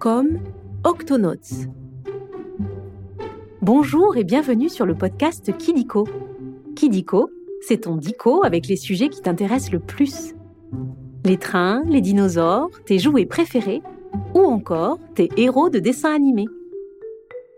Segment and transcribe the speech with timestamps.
[0.00, 0.38] Comme
[0.84, 1.66] Octonauts.
[3.60, 6.08] Bonjour et bienvenue sur le podcast Kidiko.
[6.74, 7.28] Kidiko,
[7.60, 10.34] c'est ton dico avec les sujets qui t'intéressent le plus.
[11.26, 13.82] Les trains, les dinosaures, tes jouets préférés
[14.34, 16.48] ou encore tes héros de dessins animés.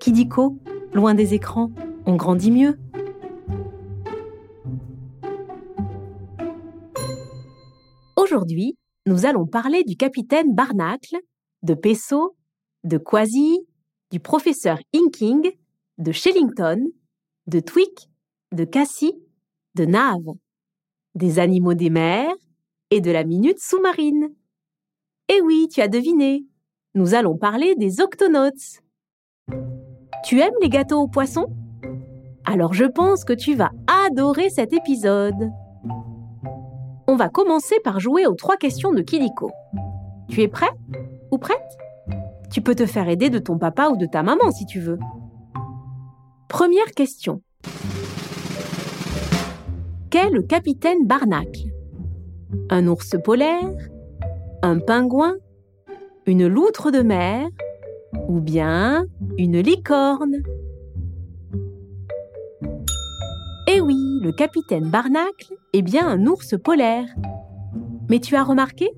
[0.00, 0.56] Kidiko,
[0.94, 1.70] loin des écrans,
[2.06, 2.78] on grandit mieux.
[8.16, 11.18] Aujourd'hui, nous allons parler du capitaine Barnacle,
[11.62, 12.36] de Pesso,
[12.84, 13.60] de Quasi,
[14.10, 15.50] du professeur Inking,
[15.98, 16.86] de Shellington,
[17.46, 18.08] de Twick,
[18.52, 19.14] de Cassie,
[19.74, 20.34] de Nave,
[21.14, 22.34] des animaux des mers
[22.90, 24.28] et de la minute sous-marine.
[25.28, 26.44] Eh oui, tu as deviné,
[26.94, 28.50] nous allons parler des octonauts.
[30.24, 31.46] Tu aimes les gâteaux aux poissons
[32.44, 35.50] Alors je pense que tu vas adorer cet épisode.
[37.06, 39.50] On va commencer par jouer aux trois questions de Kidiko.
[40.28, 40.70] Tu es prêt?
[41.30, 41.78] Ou prête
[42.50, 44.98] Tu peux te faire aider de ton papa ou de ta maman si tu veux.
[46.48, 47.42] Première question.
[50.10, 51.68] Qu'est le capitaine Barnacle
[52.68, 53.70] Un ours polaire
[54.62, 55.36] Un pingouin
[56.26, 57.46] Une loutre de mer
[58.28, 59.06] Ou bien
[59.38, 60.36] une licorne?
[63.72, 67.06] Eh oui, le capitaine Barnacle est bien un ours polaire.
[68.08, 68.90] Mais tu as remarqué?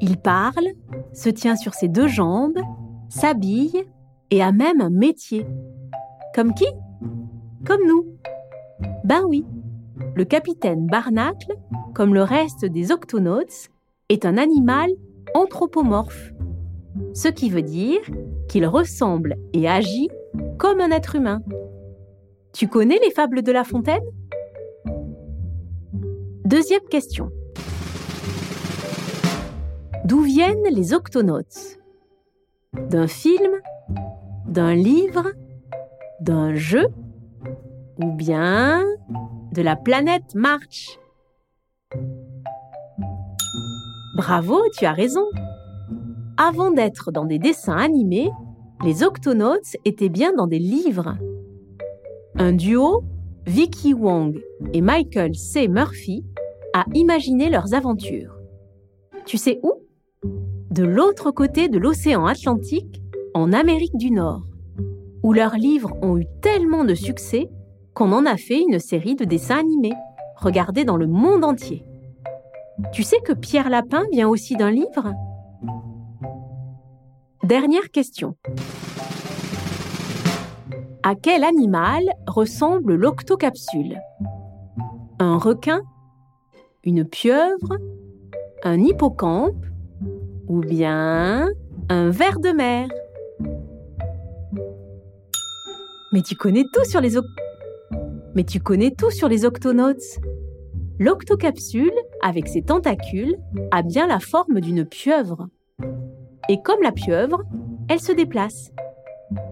[0.00, 0.68] Il parle,
[1.12, 2.58] se tient sur ses deux jambes,
[3.08, 3.84] s'habille
[4.30, 5.46] et a même un métier.
[6.34, 6.66] Comme qui?
[7.66, 8.06] Comme nous.
[9.04, 9.44] Ben oui,
[10.14, 11.54] le capitaine Barnacle,
[11.94, 13.68] comme le reste des octonauts,
[14.08, 14.90] est un animal
[15.34, 16.32] anthropomorphe.
[17.14, 18.00] Ce qui veut dire
[18.48, 20.08] qu'il ressemble et agit
[20.58, 21.42] comme un être humain.
[22.52, 24.02] Tu connais les fables de La Fontaine?
[26.44, 27.30] Deuxième question.
[30.10, 31.38] D'où viennent les octonauts
[32.72, 33.52] D'un film?
[34.44, 35.30] D'un livre?
[36.20, 36.88] D'un jeu?
[38.02, 38.82] Ou bien
[39.52, 40.98] de la planète March
[44.16, 45.24] Bravo, tu as raison.
[46.36, 48.32] Avant d'être dans des dessins animés,
[48.84, 51.14] les octonauts étaient bien dans des livres.
[52.34, 53.04] Un duo,
[53.46, 55.68] Vicky Wong et Michael C.
[55.68, 56.24] Murphy,
[56.74, 58.34] a imaginé leurs aventures.
[59.24, 59.74] Tu sais où?
[60.70, 63.02] De l'autre côté de l'océan Atlantique,
[63.34, 64.42] en Amérique du Nord,
[65.24, 67.50] où leurs livres ont eu tellement de succès
[67.92, 69.94] qu'on en a fait une série de dessins animés,
[70.36, 71.84] regardés dans le monde entier.
[72.92, 75.12] Tu sais que Pierre Lapin vient aussi d'un livre?
[77.42, 78.36] Dernière question.
[81.02, 83.98] À quel animal ressemble l'octocapsule?
[85.18, 85.82] Un requin?
[86.84, 87.76] Une pieuvre?
[88.62, 89.66] Un hippocampe?
[90.50, 91.48] Ou bien
[91.88, 92.88] un ver de mer
[96.12, 97.12] Mais tu connais tout sur les
[98.34, 100.18] Mais tu connais tout sur les octonauts
[100.98, 103.36] L'octocapsule, avec ses tentacules,
[103.70, 105.46] a bien la forme d'une pieuvre.
[106.48, 107.44] Et comme la pieuvre,
[107.88, 108.72] elle se déplace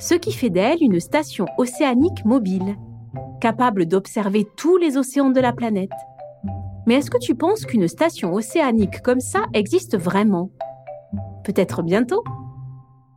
[0.00, 2.74] ce qui fait d'elle une station océanique mobile,
[3.40, 5.92] capable d'observer tous les océans de la planète.
[6.88, 10.50] Mais est-ce que tu penses qu'une station océanique comme ça existe vraiment?
[11.44, 12.22] Peut-être bientôt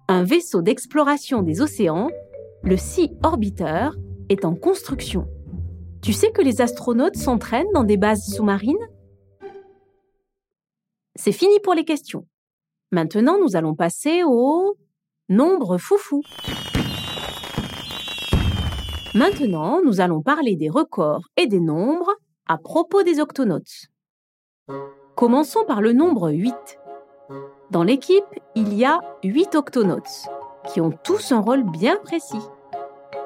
[0.07, 2.09] Un vaisseau d'exploration des océans,
[2.63, 3.89] le Sea Orbiter,
[4.29, 5.27] est en construction.
[6.01, 8.87] Tu sais que les astronautes s'entraînent dans des bases sous-marines?
[11.15, 12.25] C'est fini pour les questions.
[12.91, 14.77] Maintenant, nous allons passer au
[15.29, 16.21] nombre foufou.
[19.13, 22.11] Maintenant, nous allons parler des records et des nombres
[22.47, 23.59] à propos des octonauts.
[25.15, 26.53] Commençons par le nombre 8.
[27.73, 28.23] Dans l'équipe,
[28.53, 30.29] il y a 8 octonauts
[30.67, 32.47] qui ont tous un rôle bien précis.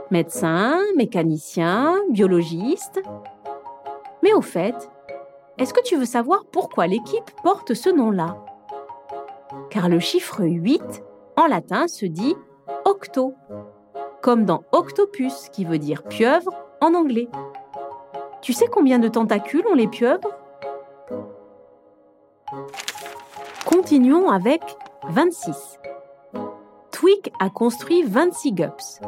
[0.10, 3.02] Médecins, mécaniciens, biologistes.
[4.24, 4.90] Mais au fait,
[5.58, 8.38] est-ce que tu veux savoir pourquoi l'équipe porte ce nom-là?
[9.70, 11.04] Car le chiffre 8
[11.36, 12.38] en latin se dit
[12.86, 13.34] octo,
[14.22, 17.28] comme dans octopus qui veut dire pieuvre en anglais.
[18.42, 20.38] Tu sais combien de tentacules ont les pieuvres?
[23.68, 24.62] Continuons avec
[25.10, 25.78] 26.
[26.90, 29.02] Twick a construit 26 gups.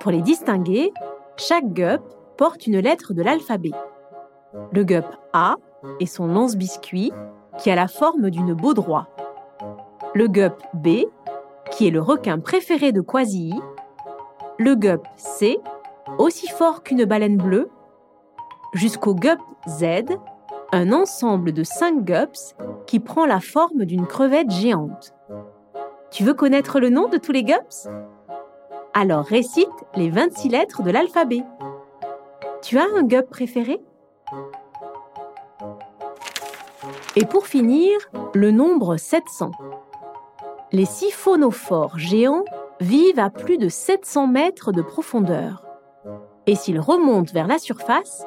[0.00, 0.92] Pour les distinguer,
[1.38, 2.02] chaque gup
[2.36, 3.70] porte une lettre de l'alphabet.
[4.72, 5.56] Le gup A
[5.98, 7.10] est son lance-biscuit
[7.56, 9.08] qui a la forme d'une baudroie.
[10.14, 11.06] Le gup B
[11.70, 13.54] qui est le requin préféré de Quasi,
[14.58, 15.58] le gup C,
[16.18, 17.70] aussi fort qu'une baleine bleue,
[18.74, 20.04] jusqu'au gup Z,
[20.76, 22.54] un ensemble de cinq gups
[22.86, 25.14] qui prend la forme d'une crevette géante.
[26.10, 27.88] Tu veux connaître le nom de tous les gumps
[28.92, 31.42] Alors récite les 26 lettres de l'alphabet.
[32.62, 33.80] Tu as un gup préféré?
[37.16, 37.96] Et pour finir,
[38.34, 39.50] le nombre 700.
[40.72, 42.44] Les siphonophores géants
[42.80, 45.64] vivent à plus de 700 mètres de profondeur.
[46.46, 48.26] Et s'ils remontent vers la surface,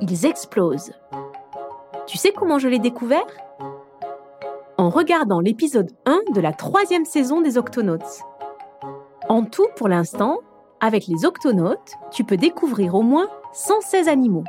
[0.00, 0.92] ils explosent.
[2.10, 3.24] Tu sais comment je l'ai découvert?
[4.76, 8.22] En regardant l'épisode 1 de la troisième saison des Octonautes.
[9.28, 10.40] En tout, pour l'instant,
[10.80, 14.42] avec les Octonautes, tu peux découvrir au moins 116 animaux,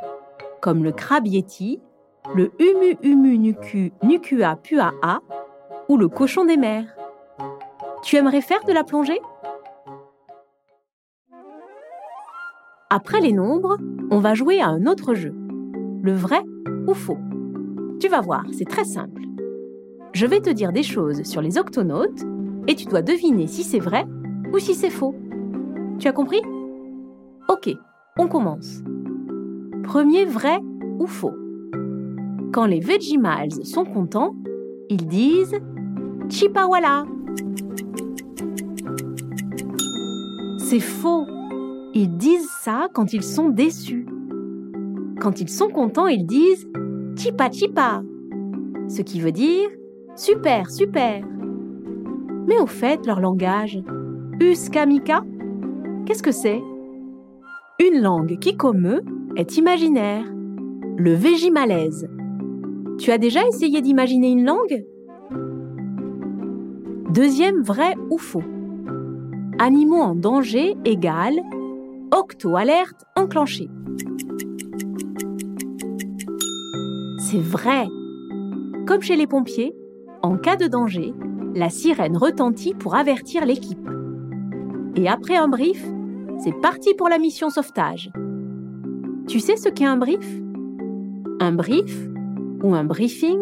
[0.60, 1.80] comme le crabe yeti,
[2.34, 5.20] le humu humu nuku nukua puaa
[5.88, 6.96] ou le cochon des mers.
[8.02, 9.22] Tu aimerais faire de la plongée?
[12.90, 13.78] Après les nombres,
[14.10, 15.36] on va jouer à un autre jeu.
[16.02, 16.42] Le vrai
[16.88, 17.20] ou faux
[18.02, 19.22] Tu vas voir, c'est très simple.
[20.14, 22.26] Je vais te dire des choses sur les octonautes
[22.68, 24.08] et tu dois deviner si c'est vrai
[24.52, 25.14] ou si c'est faux.
[26.00, 26.42] Tu as compris?
[27.48, 27.70] Ok,
[28.18, 28.82] on commence.
[29.84, 30.58] Premier vrai
[30.98, 31.36] ou faux?
[32.52, 34.36] Quand les Vegemales sont contents,
[34.90, 35.60] ils disent
[36.28, 37.06] Chipawala.
[40.58, 41.28] C'est faux.
[41.94, 44.08] Ils disent ça quand ils sont déçus.
[45.20, 46.68] Quand ils sont contents, ils disent
[47.22, 48.02] Chipa Chipa,
[48.88, 49.70] ce qui veut dire
[50.16, 51.24] super, super.
[52.48, 53.80] Mais au fait, leur langage,
[54.40, 55.24] Uskamika,
[56.08, 56.60] qu'est-ce que c'est?
[57.80, 59.02] Une langue qui, comme eux,
[59.36, 60.26] est imaginaire,
[60.98, 62.10] le végimalaise.
[62.98, 64.84] Tu as déjà essayé d'imaginer une langue?
[67.14, 68.42] Deuxième vrai ou faux
[69.60, 71.40] Animaux en danger égale
[72.12, 73.70] Octo-alerte enclenchée.
[77.32, 77.88] C'est vrai.
[78.86, 79.74] Comme chez les pompiers,
[80.22, 81.14] en cas de danger,
[81.56, 83.90] la sirène retentit pour avertir l'équipe.
[84.98, 85.82] Et après un brief,
[86.40, 88.12] c'est parti pour la mission sauvetage.
[89.30, 90.28] Tu sais ce qu'est un brief?
[91.40, 91.98] Un brief,
[92.64, 93.40] ou un briefing,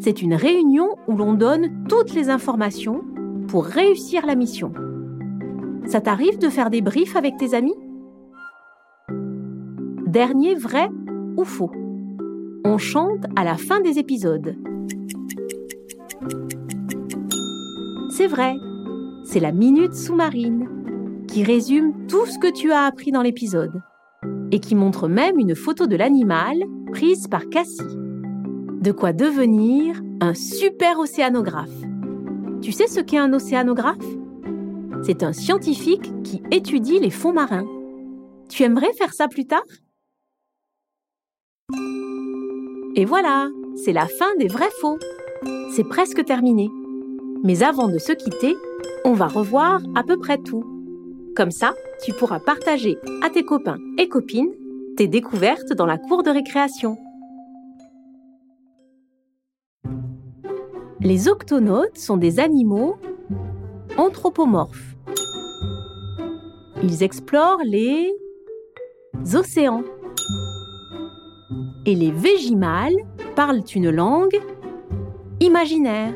[0.00, 3.04] c'est une réunion où l'on donne toutes les informations
[3.46, 4.72] pour réussir la mission.
[5.84, 7.76] Ça t'arrive de faire des briefs avec tes amis?
[10.08, 10.88] Dernier vrai
[11.36, 11.70] ou faux?
[12.64, 14.56] On chante à la fin des épisodes.
[18.10, 18.54] C'est vrai,
[19.24, 20.68] c'est la minute sous-marine
[21.26, 23.82] qui résume tout ce que tu as appris dans l'épisode
[24.52, 26.62] et qui montre même une photo de l'animal
[26.92, 27.80] prise par Cassie.
[28.80, 31.68] De quoi devenir un super océanographe.
[32.60, 33.96] Tu sais ce qu'est un océanographe?
[35.04, 37.66] C'est un scientifique qui étudie les fonds marins.
[38.48, 39.62] Tu aimerais faire ça plus tard?
[42.94, 44.98] Et voilà, c'est la fin des vrais faux.
[45.74, 46.70] C'est presque terminé.
[47.42, 48.54] Mais avant de se quitter,
[49.06, 50.64] on va revoir à peu près tout.
[51.34, 51.72] Comme ça,
[52.04, 54.52] tu pourras partager à tes copains et copines
[54.98, 56.98] tes découvertes dans la cour de récréation.
[61.00, 62.96] Les octonautes sont des animaux
[63.96, 64.96] anthropomorphes.
[66.82, 68.12] Ils explorent les
[69.34, 69.82] océans
[71.86, 72.96] et les végimales
[73.34, 74.38] parlent une langue
[75.40, 76.12] imaginaire.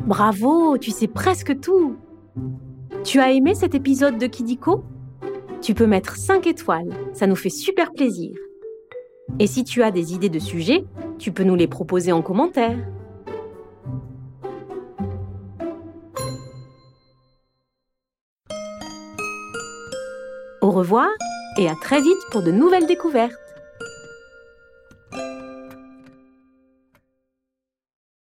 [0.00, 1.96] Bravo, tu sais presque tout.
[3.04, 4.84] Tu as aimé cet épisode de Kidiko?
[5.60, 8.36] Tu peux mettre 5 étoiles, ça nous fait super plaisir.
[9.38, 10.84] Et si tu as des idées de sujets,
[11.18, 12.78] tu peux nous les proposer en commentaire.
[20.60, 21.08] Au revoir
[21.58, 23.47] et à très vite pour de nouvelles découvertes.